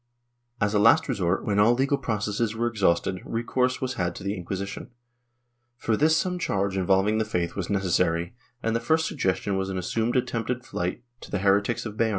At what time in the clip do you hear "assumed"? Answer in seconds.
9.77-10.15